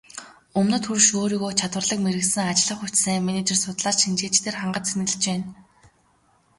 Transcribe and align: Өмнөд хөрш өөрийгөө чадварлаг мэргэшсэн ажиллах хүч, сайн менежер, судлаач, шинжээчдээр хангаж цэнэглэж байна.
Өмнөд 0.59 0.83
хөрш 0.87 1.07
өөрийгөө 1.21 1.51
чадварлаг 1.59 1.99
мэргэшсэн 2.03 2.43
ажиллах 2.51 2.79
хүч, 2.81 2.93
сайн 3.05 3.21
менежер, 3.27 3.59
судлаач, 3.61 3.97
шинжээчдээр 4.01 4.55
хангаж 4.59 4.85
цэнэглэж 4.87 5.21
байна. 5.29 5.47